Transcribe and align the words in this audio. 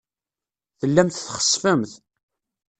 Tellamt 0.79 1.15
txessfemt. 1.27 1.91